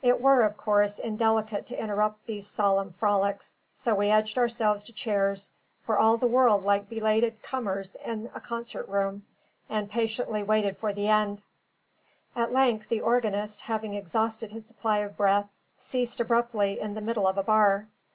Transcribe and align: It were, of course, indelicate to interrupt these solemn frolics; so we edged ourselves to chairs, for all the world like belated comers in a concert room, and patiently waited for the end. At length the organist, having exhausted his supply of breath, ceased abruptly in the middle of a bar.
It 0.00 0.22
were, 0.22 0.40
of 0.40 0.56
course, 0.56 0.98
indelicate 0.98 1.66
to 1.66 1.78
interrupt 1.78 2.24
these 2.24 2.46
solemn 2.46 2.92
frolics; 2.92 3.56
so 3.74 3.94
we 3.94 4.08
edged 4.08 4.38
ourselves 4.38 4.82
to 4.84 4.92
chairs, 4.94 5.50
for 5.82 5.98
all 5.98 6.16
the 6.16 6.26
world 6.26 6.64
like 6.64 6.88
belated 6.88 7.42
comers 7.42 7.94
in 8.02 8.30
a 8.34 8.40
concert 8.40 8.88
room, 8.88 9.26
and 9.68 9.90
patiently 9.90 10.42
waited 10.42 10.78
for 10.78 10.94
the 10.94 11.08
end. 11.08 11.42
At 12.34 12.54
length 12.54 12.88
the 12.88 13.02
organist, 13.02 13.60
having 13.60 13.92
exhausted 13.92 14.50
his 14.52 14.64
supply 14.64 15.00
of 15.00 15.14
breath, 15.14 15.50
ceased 15.76 16.20
abruptly 16.20 16.80
in 16.80 16.94
the 16.94 17.02
middle 17.02 17.28
of 17.28 17.36
a 17.36 17.42
bar. 17.42 17.86